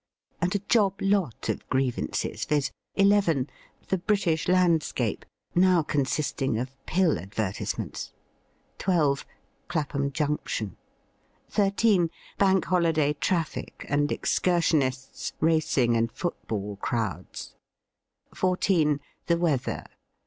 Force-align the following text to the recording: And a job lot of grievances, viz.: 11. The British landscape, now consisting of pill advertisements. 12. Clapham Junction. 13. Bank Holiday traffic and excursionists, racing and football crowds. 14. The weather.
And 0.41 0.55
a 0.55 0.59
job 0.67 0.99
lot 0.99 1.47
of 1.47 1.69
grievances, 1.69 2.45
viz.: 2.45 2.71
11. 2.95 3.51
The 3.89 3.99
British 3.99 4.47
landscape, 4.47 5.25
now 5.53 5.83
consisting 5.83 6.57
of 6.57 6.71
pill 6.87 7.19
advertisements. 7.19 8.11
12. 8.79 9.27
Clapham 9.67 10.11
Junction. 10.11 10.75
13. 11.51 12.09
Bank 12.39 12.65
Holiday 12.65 13.13
traffic 13.13 13.85
and 13.89 14.11
excursionists, 14.11 15.33
racing 15.39 15.95
and 15.95 16.11
football 16.11 16.77
crowds. 16.77 17.53
14. 18.33 18.99
The 19.27 19.37
weather. 19.37 19.85